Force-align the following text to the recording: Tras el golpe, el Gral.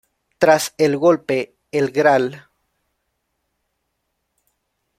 Tras 0.39 0.73
el 0.79 0.97
golpe, 0.97 1.53
el 1.71 1.91
Gral. 1.91 2.49